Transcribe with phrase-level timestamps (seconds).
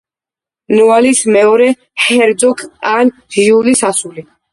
[0.77, 1.67] ნოალის მეორე
[2.05, 2.63] ჰერცოგ
[2.93, 4.25] ან ჟიულის ასული.